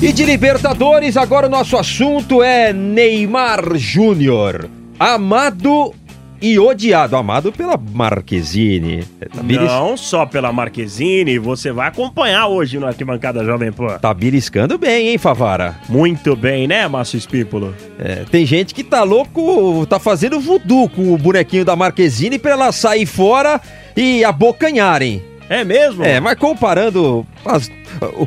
E 0.03 0.13
de 0.15 0.25
Libertadores, 0.25 1.15
agora 1.19 1.47
o 1.47 1.51
nosso 1.51 1.77
assunto 1.77 2.43
é 2.43 2.73
Neymar 2.73 3.77
Júnior. 3.77 4.67
Amado 4.99 5.95
e 6.41 6.59
odiado. 6.59 7.17
Amado 7.17 7.53
pela 7.53 7.77
Marquezine. 7.77 9.05
Não 9.45 9.99
só 9.99 10.25
pela 10.25 10.51
Marquezine, 10.51 11.39
você 11.39 11.71
vai 11.71 11.89
acompanhar 11.89 12.47
hoje 12.47 12.79
no 12.79 12.87
Arquibancada 12.87 13.45
Jovem 13.45 13.71
Pan. 13.71 13.99
Tá 13.99 14.15
beliscando 14.15 14.79
bem, 14.79 15.09
hein, 15.09 15.19
Favara? 15.19 15.77
Muito 15.87 16.35
bem, 16.35 16.67
né, 16.67 16.89
Márcio 16.89 17.19
Espípolo? 17.19 17.75
É, 17.99 18.25
tem 18.31 18.47
gente 18.47 18.75
que 18.75 18.83
tá 18.83 19.03
louco, 19.03 19.85
tá 19.85 19.99
fazendo 19.99 20.41
voodoo 20.41 20.89
com 20.89 21.13
o 21.13 21.19
bonequinho 21.19 21.65
da 21.65 21.77
Marquezine 21.77 22.39
pra 22.39 22.53
ela 22.53 22.73
sair 22.73 23.05
fora 23.05 23.61
e 23.95 24.25
abocanharem. 24.25 25.30
É 25.51 25.65
mesmo? 25.65 26.05
É, 26.05 26.21
mas 26.21 26.39
comparando 26.39 27.27
as- 27.45 27.69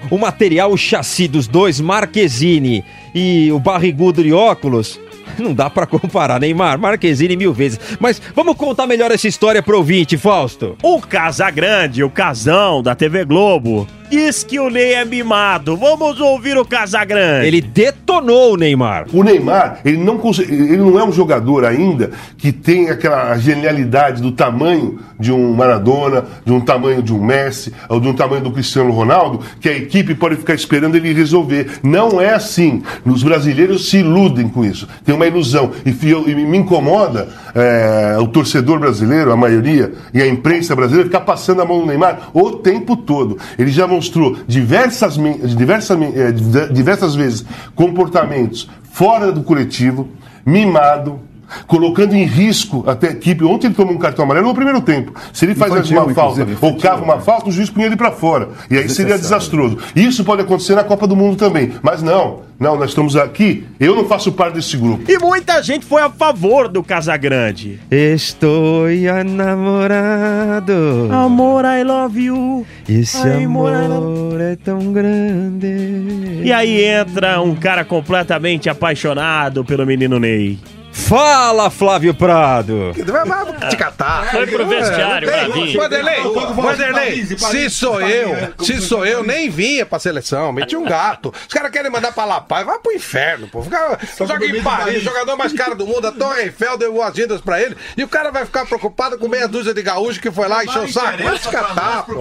o, 0.10 0.16
o 0.16 0.20
material, 0.20 0.72
o 0.74 0.78
chassi 0.78 1.26
dos 1.28 1.48
dois, 1.48 1.80
Marquezine 1.80 2.84
e 3.16 3.50
o 3.52 3.60
barrigudo 3.60 4.22
de 4.22 4.34
óculos, 4.34 5.00
não 5.40 5.54
dá 5.54 5.70
pra 5.70 5.86
comparar, 5.88 6.40
Neymar, 6.40 6.78
Marquezine 6.78 7.38
mil 7.38 7.54
vezes. 7.54 7.80
Mas 8.00 8.22
vamos 8.36 8.56
contar 8.58 8.86
melhor 8.86 9.10
essa 9.10 9.28
história 9.28 9.64
pro 9.64 9.78
ouvinte, 9.78 10.18
Fausto. 10.18 10.76
O 10.84 11.00
Casagrande, 11.02 12.04
o 12.04 12.10
casão 12.10 12.84
da 12.84 12.94
TV 12.94 13.24
Globo, 13.24 13.88
diz 14.10 14.44
que 14.44 14.60
o 14.60 14.70
Ney 14.70 14.94
é 14.94 15.06
mimado. 15.06 15.76
Vamos 15.78 16.20
ouvir 16.20 16.58
o 16.58 16.66
Casagrande. 16.66 17.48
Ele 17.48 17.62
detonou 17.62 18.54
o 18.54 18.58
Neymar. 18.58 19.06
O 19.14 19.24
Neymar, 19.24 19.80
ele 19.84 19.98
não, 19.98 20.20
ele 20.48 20.78
não 20.78 21.00
é 21.00 21.04
um 21.04 21.12
jogador 21.12 21.66
ainda 21.66 22.12
que 22.38 22.52
tem 22.52 22.90
aquela 22.90 23.38
genialidade 23.38 24.22
do 24.22 24.32
tamanho 24.32 25.00
de 25.20 25.32
um 25.32 25.54
Maradona, 25.54 26.26
de 26.46 26.52
um 26.52 26.60
tamanho 26.60 27.02
de 27.02 27.14
um 27.14 27.24
Messi, 27.24 27.74
ou 27.90 28.00
de 28.00 28.08
um 28.08 28.14
tamanho 28.14 28.42
do 28.44 28.52
Cristiano 28.52 28.92
Ronaldo, 28.92 29.40
que 29.60 29.70
a 29.70 29.74
equipe 29.78 30.14
pode 30.16 30.36
ficar 30.36 30.54
esperando 30.54 30.96
ele 30.96 31.14
resolver. 31.14 31.80
Não 31.82 32.20
é 32.20 32.34
assim. 32.34 32.84
Os 33.06 33.24
brasileiros 33.24 33.90
se 33.90 33.98
iludem 34.00 34.48
com 34.50 34.64
isso. 34.66 34.88
Tem 35.06 35.16
uma 35.16 35.26
ilusão. 35.28 35.72
E, 35.86 36.10
eu- 36.10 36.28
e 36.28 36.36
me 36.36 36.58
incomoda 36.58 37.30
é, 37.56 38.18
o 38.20 38.28
torcedor 38.28 38.80
brasileiro, 38.80 39.32
a 39.32 39.38
maioria, 39.38 39.94
e 40.14 40.22
a 40.22 40.28
imprensa 40.28 40.76
brasileira 40.76 41.08
ficar 41.10 41.22
passando 41.22 41.62
a 41.62 41.66
mão 41.66 41.80
no 41.82 41.86
Neymar 41.86 42.30
o 42.34 42.52
tempo 42.52 42.96
todo. 42.98 43.38
Ele 43.58 43.72
já 43.72 43.86
mostrou 43.94 44.38
diversas, 44.48 45.16
diversas, 45.56 45.98
eh, 46.02 46.32
diver- 46.32 46.72
diversas 46.72 47.16
vezes 47.16 47.46
comportamentos 47.76 48.70
fora 48.92 49.32
do 49.32 49.44
coletivo, 49.44 50.08
mimado, 50.46 51.20
colocando 51.68 52.14
em 52.14 52.26
risco 52.26 52.84
até 52.88 53.10
a 53.10 53.12
equipe. 53.12 53.44
Ontem 53.44 53.68
ele 53.68 53.76
tomou 53.76 53.94
um 53.94 53.98
cartão 53.98 54.26
amarelo 54.26 54.48
no 54.48 54.56
primeiro 54.56 54.82
tempo. 54.82 55.14
Se 55.32 55.46
ele 55.46 55.56
faz 55.56 55.72
Infantil, 55.72 55.98
uma 55.98 56.14
falta 56.14 56.42
inclusive, 56.42 56.66
ou 56.66 56.78
cava 56.78 57.04
uma 57.04 57.20
falta, 57.20 57.50
o 57.50 57.52
juiz 57.52 57.70
punha 57.70 57.88
ele 57.88 57.96
para 57.96 58.12
fora. 58.12 58.50
E 58.70 58.78
aí 58.78 58.90
seria 58.90 59.18
desastroso. 59.18 59.78
Isso 59.96 60.24
pode 60.24 60.42
acontecer 60.42 60.76
na 60.76 60.84
Copa 60.84 61.08
do 61.08 61.16
Mundo 61.16 61.38
também. 61.38 61.74
Mas 61.82 62.02
não, 62.02 62.42
não, 62.60 62.78
nós 62.78 62.90
estamos 62.90 63.16
aqui. 63.16 63.66
Eu 63.80 63.96
não 63.96 64.06
faço 64.06 64.32
parte 64.32 64.56
desse 64.56 64.78
grupo. 64.78 65.04
E 65.12 65.18
muita 65.18 65.62
gente 65.62 65.86
foi 65.86 66.02
a 66.02 66.10
favor 66.10 66.68
do 66.68 66.84
Casagrande. 66.84 67.80
Estou 67.92 68.90
enamorado. 68.90 70.74
Amor, 71.12 71.66
I 71.66 71.84
love 71.84 72.22
you. 72.22 72.66
Esse 72.88 73.28
Ai, 73.28 73.44
amor 73.44 73.74
amor, 73.74 74.40
é 74.40 74.56
tão 74.56 74.94
grande. 74.94 76.42
E 76.44 76.52
aí 76.52 76.84
entra 76.84 77.42
um 77.42 77.56
cara 77.56 77.84
completamente 77.84 78.70
apaixonado 78.70 79.66
pelo 79.66 79.86
menino 79.86 80.20
Ney. 80.20 80.60
Fala, 80.94 81.72
Flávio 81.72 82.14
Prado. 82.14 82.94
Vai 82.94 83.70
te 83.70 83.76
catar. 83.76 84.30
Foi 84.30 84.46
pro 84.46 84.68
vestiário, 84.68 85.28
É, 85.28 85.46
Bravinho. 85.46 85.80
Vanderlei, 85.80 86.22
Vanderlei, 86.56 87.26
se 87.26 87.70
sou 87.70 88.00
eu, 88.00 88.54
se 88.60 88.80
sou 88.80 89.04
eu, 89.04 89.24
nem 89.24 89.50
vinha 89.50 89.86
pra 89.88 89.98
seleção, 89.98 90.52
meti 90.52 90.78
um 90.78 90.86
gato. 90.86 91.34
Os 91.48 91.54
caras 91.54 91.72
querem 91.72 91.90
mandar 91.92 92.14
pra 92.14 92.26
La 92.26 92.40
Paz, 92.42 92.66
vai 92.66 92.78
pro 92.78 92.92
inferno, 92.92 93.48
pô. 93.48 93.64
Fica, 93.64 93.98
joga 94.20 94.46
em 94.46 94.62
Paris, 94.62 95.02
jogador 95.02 95.36
mais 95.36 95.52
caro 95.54 95.76
do 95.76 95.86
mundo, 95.88 96.08
a 96.08 96.12
Torre 96.12 96.44
Eiffel 96.44 96.78
deu 96.78 97.02
agendas 97.02 97.42
pra 97.42 97.60
ele, 97.60 97.76
e 97.98 98.04
o 98.04 98.08
cara 98.08 98.32
vai 98.32 98.46
ficar 98.46 98.66
preocupado 98.66 99.18
com 99.18 99.28
meia 99.28 99.48
dúzia 99.48 99.74
de 99.74 99.82
gaúcho 99.82 100.22
que 100.22 100.32
foi 100.32 100.48
lá 100.48 100.64
e 100.64 100.68
encheu 100.68 100.84
o 100.84 100.92
saco. 100.92 101.24
Vai 101.24 101.40
te 101.40 101.50
catar, 101.50 102.06
pô. 102.06 102.20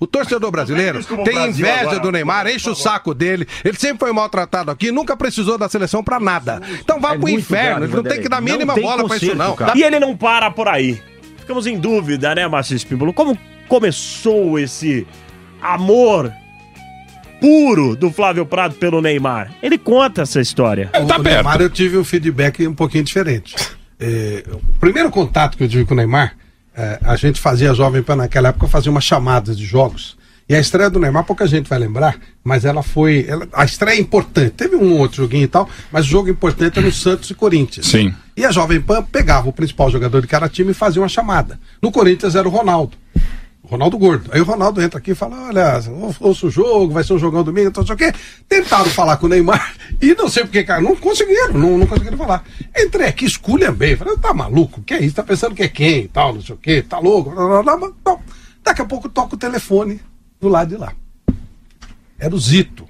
O 0.00 0.06
torcedor 0.06 0.50
brasileiro 0.50 1.04
tem 1.24 1.46
inveja 1.46 2.00
do 2.00 2.10
Neymar, 2.10 2.48
enche 2.48 2.68
o 2.68 2.74
saco 2.74 3.14
dele. 3.14 3.46
Ele 3.64 3.78
sempre 3.78 3.98
foi 4.00 4.12
maltratado 4.12 4.70
aqui, 4.72 4.90
nunca 4.90 5.16
precisou 5.16 5.56
da 5.56 5.68
seleção 5.68 6.02
pra 6.02 6.18
nada. 6.18 6.60
Então 6.80 7.00
vai 7.00 7.16
pro 7.16 7.28
inferno, 7.28 7.84
ele 7.84 7.94
não 7.94 8.07
tem 8.08 8.22
que 8.22 8.28
dar 8.28 8.38
a 8.38 8.40
mínima 8.40 8.74
bola 8.74 9.06
pra 9.06 9.16
isso, 9.16 9.26
conserto, 9.26 9.36
não. 9.36 9.56
cara. 9.56 9.72
E 9.76 9.82
ele 9.82 9.98
não 9.98 10.16
para 10.16 10.50
por 10.50 10.68
aí. 10.68 11.00
Ficamos 11.38 11.66
em 11.66 11.78
dúvida, 11.78 12.34
né, 12.34 12.46
Márcio 12.46 12.76
Espímbolo? 12.76 13.12
Como 13.12 13.38
começou 13.68 14.58
esse 14.58 15.06
amor 15.60 16.32
puro 17.40 17.96
do 17.96 18.10
Flávio 18.10 18.44
Prado 18.44 18.74
pelo 18.74 19.00
Neymar? 19.00 19.52
Ele 19.62 19.78
conta 19.78 20.22
essa 20.22 20.40
história. 20.40 20.90
o 20.94 21.22
Neymar 21.22 21.60
eu 21.60 21.70
tive 21.70 21.96
um 21.96 22.04
feedback 22.04 22.66
um 22.66 22.74
pouquinho 22.74 23.04
diferente. 23.04 23.54
É, 24.00 24.44
o 24.52 24.78
primeiro 24.78 25.10
contato 25.10 25.58
que 25.58 25.64
eu 25.64 25.68
tive 25.68 25.84
com 25.84 25.92
o 25.92 25.96
Neymar, 25.96 26.36
é, 26.72 27.00
a 27.02 27.16
gente 27.16 27.40
fazia 27.40 27.74
Jovem 27.74 28.00
Pan 28.00 28.14
naquela 28.14 28.50
época, 28.50 28.68
fazia 28.68 28.92
uma 28.92 29.00
chamada 29.00 29.52
de 29.56 29.64
jogos. 29.64 30.16
E 30.48 30.54
a 30.54 30.60
estreia 30.60 30.88
do 30.88 30.98
Neymar, 30.98 31.24
pouca 31.24 31.46
gente 31.46 31.68
vai 31.68 31.78
lembrar, 31.78 32.16
mas 32.42 32.64
ela 32.64 32.82
foi. 32.82 33.26
ela- 33.28 33.46
a 33.52 33.64
estreia 33.66 33.96
é 33.98 34.00
importante. 34.00 34.50
Teve 34.52 34.76
um 34.76 34.96
outro 34.98 35.18
joguinho 35.18 35.44
e 35.44 35.48
tal, 35.48 35.68
mas 35.92 36.06
o 36.06 36.08
jogo 36.08 36.30
importante 36.30 36.78
é 36.78 36.82
no 36.82 36.90
Santos 36.90 37.28
e 37.30 37.34
Corinthians. 37.34 37.86
Sim. 37.86 38.14
E 38.34 38.46
a 38.46 38.50
Jovem 38.50 38.80
Pan 38.80 39.02
pegava 39.02 39.48
o 39.48 39.52
principal 39.52 39.90
jogador 39.90 40.22
de 40.22 40.26
cada 40.26 40.48
time 40.48 40.70
e 40.70 40.74
fazia 40.74 41.02
uma 41.02 41.08
chamada. 41.08 41.60
No 41.82 41.92
Corinthians 41.92 42.34
era 42.34 42.48
o 42.48 42.50
Ronaldo. 42.50 42.96
Ronaldo 43.62 43.98
Gordo. 43.98 44.30
Aí 44.32 44.40
o 44.40 44.44
Ronaldo 44.44 44.80
entra 44.80 44.98
aqui 44.98 45.10
e 45.10 45.14
fala: 45.14 45.48
olha, 45.48 45.82
ouça 46.20 46.46
o 46.46 46.50
jogo, 46.50 46.94
vai 46.94 47.04
ser 47.04 47.12
um 47.12 47.18
jogão 47.18 47.44
domingo, 47.44 47.68
então 47.68 47.82
não 47.82 47.86
sei 47.86 47.94
o 47.94 47.98
quê. 47.98 48.18
Tentaram 48.48 48.86
falar 48.88 49.18
com 49.18 49.26
o 49.26 49.28
Neymar 49.28 49.74
e 50.00 50.14
não 50.14 50.30
sei 50.30 50.44
porque, 50.44 50.64
cara, 50.64 50.80
não 50.80 50.96
conseguiram, 50.96 51.52
não, 51.52 51.76
não 51.76 51.86
conseguiram 51.86 52.16
falar. 52.16 52.42
Entrei 52.74 53.06
aqui, 53.08 53.26
esculha 53.26 53.70
bem. 53.70 53.96
Falei, 53.96 54.16
tá 54.16 54.32
maluco? 54.32 54.80
Que 54.82 54.94
é 54.94 55.04
isso? 55.04 55.14
Tá 55.16 55.22
pensando 55.22 55.54
que 55.54 55.62
é 55.62 55.68
quem 55.68 56.04
e 56.04 56.08
tal, 56.08 56.32
não 56.34 56.40
sei 56.40 56.54
o 56.54 56.58
quê, 56.58 56.80
tá 56.80 56.98
louco? 56.98 57.28
Blá, 57.32 57.62
blá, 57.62 57.76
blá, 57.76 57.90
blá. 58.02 58.18
Daqui 58.64 58.80
a 58.80 58.86
pouco 58.86 59.10
toca 59.10 59.34
o 59.34 59.38
telefone 59.38 60.00
do 60.40 60.48
lado 60.48 60.68
de 60.68 60.76
lá. 60.76 60.92
Era 62.18 62.34
o 62.34 62.38
Zito. 62.38 62.88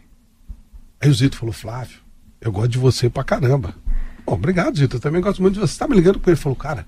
Aí 1.01 1.11
o 1.11 1.15
Zito 1.15 1.37
falou: 1.37 1.53
Flávio, 1.53 1.99
eu 2.41 2.51
gosto 2.51 2.69
de 2.69 2.79
você 2.79 3.11
pra 3.11 3.25
caramba. 3.25 3.75
Bom, 4.25 4.35
obrigado, 4.35 4.77
Zito. 4.77 4.97
Eu 4.97 5.01
também 5.01 5.21
gosto 5.21 5.43
muito 5.43 5.55
de 5.55 5.61
você. 5.61 5.73
Você 5.73 5.79
tá 5.79 5.89
me 5.89 5.97
ligando 5.97 6.19
com 6.19 6.29
ele? 6.29 6.35
Ele 6.35 6.43
falou, 6.43 6.57
cara. 6.57 6.87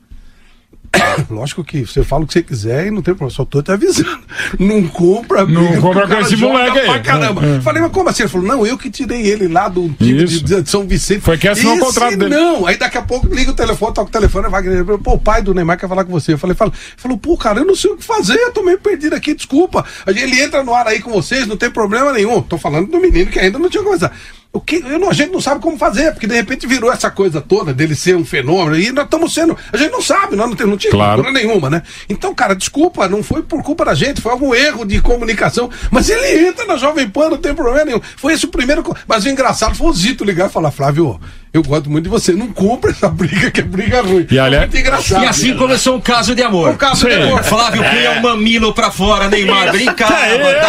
Lógico 1.30 1.62
que 1.62 1.85
você 1.87 2.02
fala 2.02 2.25
o 2.25 2.26
que 2.26 2.32
você 2.32 2.42
quiser 2.42 2.87
e 2.87 2.90
não 2.90 3.02
tem 3.02 3.14
problema, 3.14 3.30
só 3.30 3.44
tô 3.44 3.62
te 3.62 3.70
avisando. 3.70 4.20
Não 4.59 4.87
compra 4.88 5.47
Não 5.47 5.80
compra 5.80 6.04
o 6.04 6.09
com 6.09 6.14
esse 6.16 6.37
moleque 6.37 6.78
aí. 6.78 6.87
Pra 6.87 7.00
caramba. 7.00 7.44
É, 7.44 7.56
é. 7.56 7.61
Falei, 7.61 7.82
mas 7.82 7.92
como 7.92 8.09
assim? 8.09 8.23
Ele 8.23 8.30
falou, 8.30 8.47
não, 8.47 8.66
eu 8.66 8.76
que 8.76 8.90
tirei 8.90 9.26
ele 9.26 9.49
lá 9.49 9.68
do 9.68 9.88
time 9.90 10.25
de, 10.25 10.42
de 10.42 10.70
São 10.70 10.87
Vicente. 10.87 11.20
Foi 11.20 11.38
quem 11.38 11.50
assinou 11.50 11.75
o 11.75 11.76
Esse 11.76 11.87
contrato 11.87 12.16
dele. 12.16 12.35
Não, 12.35 12.66
aí 12.66 12.76
daqui 12.76 12.99
a 12.99 13.02
pouco 13.02 13.26
liga 13.32 13.50
o 13.50 13.54
telefone, 13.54 13.94
toca 13.94 14.09
o 14.09 14.12
telefone, 14.12 14.49
vai. 14.49 14.62
Pô, 15.02 15.14
o 15.14 15.18
pai 15.18 15.42
do 15.42 15.54
Neymar 15.54 15.78
quer 15.78 15.88
falar 15.88 16.04
com 16.04 16.12
você. 16.12 16.32
Eu 16.32 16.38
falei, 16.38 16.56
fala, 16.56 16.73
falou, 16.97 17.18
pô, 17.18 17.37
cara, 17.37 17.61
eu 17.61 17.64
não 17.64 17.76
sei 17.76 17.90
o 17.90 17.97
que 17.97 18.04
fazer, 18.04 18.37
eu 18.37 18.52
tô 18.52 18.62
meio 18.62 18.78
perdido 18.78 19.14
aqui, 19.14 19.35
desculpa. 19.35 19.85
Ele 20.06 20.40
entra 20.40 20.62
no 20.62 20.75
ar 20.75 20.87
aí 20.87 21.00
com 21.00 21.11
vocês, 21.11 21.47
não 21.47 21.56
tem 21.56 21.70
problema 21.70 22.12
nenhum. 22.12 22.42
Tô 22.42 22.59
falando 22.59 22.90
do 22.90 23.00
menino 23.00 23.30
que 23.30 23.38
ainda 23.38 23.59
não 23.59 23.70
tinha 23.70 23.82
começado. 23.82 24.12
O 24.52 24.61
que, 24.61 24.76
eu 24.85 24.99
não- 24.99 25.11
a 25.11 25.12
gente 25.12 25.30
não 25.30 25.40
sabe 25.40 25.61
como 25.61 25.78
fazer, 25.78 26.11
porque 26.11 26.26
de 26.26 26.35
repente 26.35 26.66
virou 26.66 26.92
essa 26.92 27.09
coisa 27.09 27.40
toda 27.40 27.73
dele 27.73 27.95
ser 27.95 28.16
um 28.16 28.25
fenômeno 28.25 28.76
e 28.76 28.90
nós 28.90 29.04
estamos 29.04 29.33
sendo. 29.33 29.57
A 29.73 29.76
gente 29.76 29.92
não 29.92 30.02
sabe, 30.02 30.35
nós 30.35 30.49
não, 30.49 30.57
tem, 30.57 30.66
não 30.66 30.76
tinha 30.76 30.90
Claro. 30.90 31.23
cultura 31.23 31.33
nenhuma, 31.40 31.71
né? 31.71 31.83
Então, 32.09 32.35
cara, 32.35 32.57
desculpa, 32.57 33.09
não 33.09 33.23
foi 33.23 33.42
por 33.45 33.62
culpa 33.62 33.85
da 33.85 33.95
gente, 33.95 34.21
foi 34.21 34.33
algum 34.33 34.52
erro 34.52 34.85
de 34.85 35.00
comunicação. 35.00 35.71
Mas 35.88 36.11
ele 36.11 36.49
entra 36.49 36.66
na 36.66 36.76
Jovem 36.76 37.09
Pan, 37.09 37.28
não 37.30 37.37
tem 37.37 37.54
problema 37.54 37.85
nenhum. 37.85 38.00
Foi 38.16 38.33
esse 38.33 38.45
o 38.45 38.49
primeiro. 38.49 38.83
Mas 39.07 39.25
o 39.25 39.28
engraçado 39.28 39.76
foi 39.76 39.87
o 39.87 39.92
Zito 39.92 40.25
ligar 40.25 40.49
e 40.50 40.52
falar: 40.52 40.73
Flávio, 40.73 41.21
eu 41.54 41.62
gosto 41.62 41.88
muito 41.88 42.04
de 42.07 42.11
você, 42.11 42.33
não 42.33 42.49
compra 42.49 42.90
essa 42.90 43.09
briga, 43.09 43.52
que 43.52 43.61
é 43.61 43.64
briga 43.64 44.02
ruim. 44.02 44.26
E, 44.28 44.37
aliás- 44.37 44.64
muito 44.64 44.76
engraçado. 44.78 45.23
E 45.23 45.26
assim 45.28 45.57
começou 45.57 45.95
um 45.95 46.00
caso 46.00 46.35
de 46.35 46.42
amor. 46.42 46.71
Um 46.71 46.76
caso 46.76 47.07
de 47.07 47.14
Sim. 47.14 47.23
amor. 47.23 47.45
Flávio 47.45 47.85
cria 47.88 48.12
um 48.19 48.23
mamilo 48.23 48.75
pra 48.75 48.90
fora, 48.90 49.28
Neymar 49.28 49.71
brincava. 49.71 50.12
É. 50.26 50.61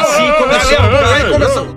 Assim 0.00 0.32
começou. 0.38 0.78
Aí 1.14 1.32
começou. 1.32 1.76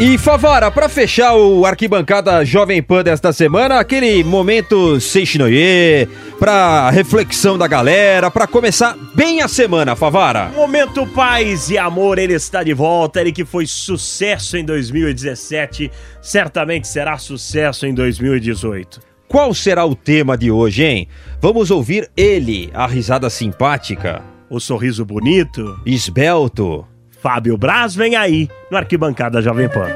E 0.00 0.16
Favara, 0.16 0.70
pra 0.70 0.88
fechar 0.88 1.34
o 1.34 1.66
arquibancada 1.66 2.44
Jovem 2.44 2.80
Pan 2.80 3.02
desta 3.02 3.32
semana, 3.32 3.80
aquele 3.80 4.22
momento 4.22 5.00
Seixinoye, 5.00 6.08
pra 6.38 6.88
reflexão 6.90 7.58
da 7.58 7.66
galera, 7.66 8.30
pra 8.30 8.46
começar 8.46 8.96
bem 9.16 9.40
a 9.42 9.48
semana, 9.48 9.96
Favara. 9.96 10.52
Momento 10.54 11.04
Paz 11.04 11.68
e 11.68 11.76
Amor, 11.76 12.16
ele 12.16 12.32
está 12.34 12.62
de 12.62 12.72
volta. 12.72 13.20
Ele 13.20 13.32
que 13.32 13.44
foi 13.44 13.66
sucesso 13.66 14.56
em 14.56 14.64
2017, 14.64 15.90
certamente 16.22 16.86
será 16.86 17.18
sucesso 17.18 17.84
em 17.84 17.92
2018. 17.92 19.00
Qual 19.26 19.52
será 19.52 19.84
o 19.84 19.96
tema 19.96 20.38
de 20.38 20.48
hoje, 20.48 20.84
hein? 20.84 21.08
Vamos 21.42 21.72
ouvir 21.72 22.08
ele, 22.16 22.70
a 22.72 22.86
risada 22.86 23.28
simpática, 23.28 24.22
O 24.48 24.60
sorriso 24.60 25.04
bonito. 25.04 25.76
esbelto. 25.84 26.86
Fábio 27.20 27.58
Braz 27.58 27.96
vem 27.96 28.14
aí 28.14 28.48
no 28.70 28.76
Arquibancada 28.76 29.42
Jovem 29.42 29.68
Pan. 29.68 29.88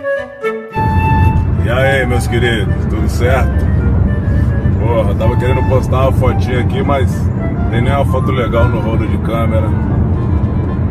E 1.64 1.70
aí, 1.70 2.04
meus 2.04 2.26
queridos, 2.26 2.74
tudo 2.90 3.08
certo? 3.08 3.64
Porra, 4.80 5.14
tava 5.14 5.36
querendo 5.36 5.62
postar 5.68 6.08
uma 6.08 6.12
fotinha 6.12 6.60
aqui, 6.60 6.82
mas 6.82 7.08
tem 7.70 7.80
nenhuma 7.80 8.04
foto 8.06 8.32
legal 8.32 8.68
no 8.68 8.80
rolo 8.80 9.06
de 9.06 9.16
câmera. 9.18 9.68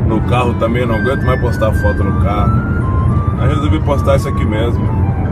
No 0.07 0.21
carro 0.21 0.53
também 0.53 0.85
não 0.85 0.95
aguento 0.95 1.23
mais 1.25 1.41
postar 1.41 1.73
foto 1.73 2.01
no 2.01 2.21
carro. 2.23 2.53
Aí 3.39 3.50
resolvi 3.50 3.81
postar 3.81 4.15
isso 4.15 4.29
aqui 4.29 4.45
mesmo. 4.45 4.83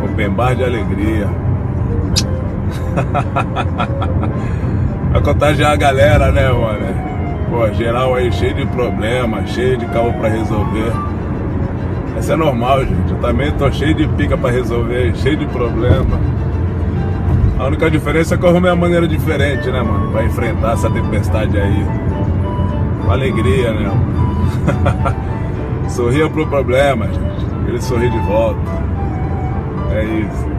Open 0.03 0.29
bar 0.31 0.53
de 0.55 0.65
alegria. 0.65 1.29
Vai 5.11 5.21
contagiar 5.21 5.71
a 5.71 5.75
galera, 5.77 6.31
né, 6.31 6.51
mano? 6.51 7.08
Pô, 7.49 7.67
geral 7.73 8.13
aí 8.15 8.31
cheio 8.31 8.53
de 8.53 8.65
problema, 8.67 9.45
cheio 9.47 9.77
de 9.77 9.85
cabo 9.87 10.13
pra 10.13 10.29
resolver. 10.29 10.91
Isso 12.19 12.31
é 12.31 12.35
normal, 12.35 12.85
gente. 12.85 13.11
Eu 13.11 13.17
também 13.17 13.51
tô 13.53 13.71
cheio 13.71 13.93
de 13.95 14.07
pica 14.09 14.37
pra 14.37 14.51
resolver, 14.51 15.15
cheio 15.15 15.37
de 15.37 15.45
problema. 15.47 16.19
A 17.57 17.65
única 17.65 17.89
diferença 17.89 18.35
é 18.35 18.37
que 18.37 18.45
eu 18.45 18.49
arrumei 18.49 18.71
uma 18.71 18.77
maneira 18.77 19.07
diferente, 19.07 19.69
né, 19.69 19.81
mano? 19.81 20.11
Pra 20.11 20.23
enfrentar 20.23 20.73
essa 20.73 20.89
tempestade 20.89 21.57
aí. 21.57 21.85
Com 23.03 23.11
alegria, 23.11 23.73
né? 23.73 23.91
Sorria 25.89 26.29
pro 26.29 26.45
problema, 26.47 27.07
gente. 27.07 27.45
Ele 27.67 27.81
sorri 27.81 28.09
de 28.09 28.19
volta. 28.19 28.59
É 29.91 30.03
isso. 30.03 30.58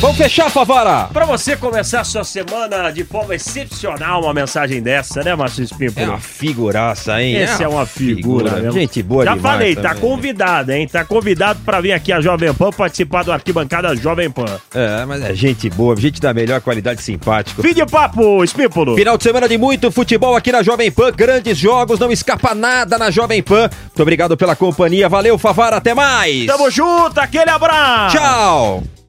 Vamos 0.00 0.16
fechar, 0.16 0.50
Favara! 0.50 1.08
Pra 1.12 1.24
você 1.24 1.56
começar 1.56 2.00
a 2.00 2.04
sua 2.04 2.24
semana 2.24 2.90
de 2.90 3.04
forma 3.04 3.34
excepcional, 3.34 4.22
uma 4.22 4.34
mensagem 4.34 4.82
dessa, 4.82 5.22
né, 5.22 5.34
Márcio 5.34 5.62
Espímpolo? 5.62 6.04
É 6.06 6.08
uma 6.08 6.18
figuraça, 6.18 7.22
hein? 7.22 7.36
Esse 7.36 7.62
é 7.62 7.68
uma 7.68 7.86
figura, 7.86 8.52
mesmo. 8.52 8.72
Gente 8.72 9.02
boa 9.02 9.24
Já 9.24 9.34
demais 9.34 9.54
falei, 9.54 9.76
tá 9.76 9.94
também. 9.94 10.00
convidado, 10.00 10.72
hein? 10.72 10.88
Tá 10.88 11.04
convidado 11.04 11.60
pra 11.64 11.80
vir 11.80 11.92
aqui 11.92 12.12
a 12.12 12.20
Jovem 12.20 12.52
Pan 12.52 12.70
participar 12.70 13.22
do 13.22 13.32
Arquibancada 13.32 13.94
Jovem 13.94 14.30
Pan. 14.30 14.46
É, 14.74 15.04
mas 15.04 15.22
é 15.22 15.34
gente 15.34 15.70
boa, 15.70 15.94
gente 15.96 16.20
da 16.20 16.34
melhor 16.34 16.60
qualidade 16.60 17.00
simpático. 17.02 17.62
Fim 17.62 17.74
de 17.74 17.86
papo, 17.86 18.42
Espímpolo. 18.42 18.96
Final 18.96 19.16
de 19.16 19.22
semana 19.22 19.48
de 19.48 19.56
muito 19.56 19.90
futebol 19.92 20.34
aqui 20.34 20.50
na 20.50 20.62
Jovem 20.62 20.90
Pan, 20.90 21.12
grandes 21.12 21.56
jogos, 21.56 21.98
não 22.00 22.10
escapa 22.10 22.54
nada 22.54 22.98
na 22.98 23.10
Jovem 23.10 23.42
Pan. 23.42 23.70
Muito 23.84 24.02
obrigado 24.02 24.36
pela 24.36 24.56
companhia, 24.56 25.08
valeu 25.08 25.38
Favara, 25.38 25.76
até 25.76 25.94
mais! 25.94 26.46
Tamo 26.46 26.70
junto, 26.70 27.18
aquele 27.20 27.50
abraço! 27.50 28.16
Tchau! 28.16 28.82